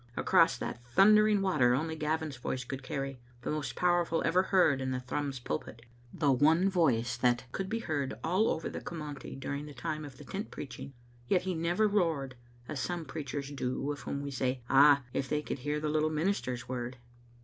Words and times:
Across 0.17 0.57
that 0.57 0.81
thundering 0.95 1.43
water 1.43 1.75
only 1.75 1.95
Gavin's 1.95 2.37
voice 2.37 2.63
could 2.63 2.81
carry, 2.81 3.19
the 3.43 3.51
most 3.51 3.75
powerful 3.75 4.23
ever 4.25 4.41
heard 4.41 4.81
in 4.81 4.91
a 4.95 4.99
Thrums 4.99 5.39
pulpit, 5.39 5.83
the 6.11 6.31
one 6.31 6.71
voice 6.71 7.15
that 7.17 7.45
could 7.51 7.69
be 7.69 7.77
heard 7.81 8.15
all 8.23 8.59
ov^r 8.59 8.73
the 8.73 8.81
Commonty 8.81 9.39
during 9.39 9.67
the 9.67 9.75
time 9.75 10.03
of 10.03 10.17
the 10.17 10.25
tent 10.25 10.49
preaching. 10.49 10.93
Yet 11.27 11.43
he 11.43 11.53
never 11.53 11.87
roared, 11.87 12.33
as 12.67 12.79
some 12.79 13.05
preachers 13.05 13.51
do 13.51 13.91
of 13.91 13.99
whom 13.99 14.21
we 14.21 14.31
say, 14.31 14.61
*^ 14.63 14.63
Ah, 14.71 15.03
if 15.13 15.29
they 15.29 15.43
could 15.43 15.59
hear 15.59 15.79
thfe 15.79 15.91
Little 15.93 16.09
Minister's 16.09 16.67
word!" 16.67 16.97